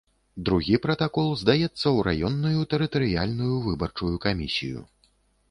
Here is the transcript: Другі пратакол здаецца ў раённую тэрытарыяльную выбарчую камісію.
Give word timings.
Другі 0.47 0.77
пратакол 0.85 1.29
здаецца 1.41 1.67
ў 1.67 1.97
раённую 2.07 2.65
тэрытарыяльную 2.73 3.55
выбарчую 3.69 4.13
камісію. 4.27 4.79